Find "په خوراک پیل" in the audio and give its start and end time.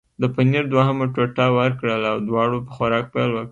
2.65-3.31